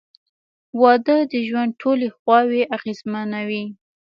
[0.81, 3.65] •واده د ژوند ټولې خواوې اغېزمنوي.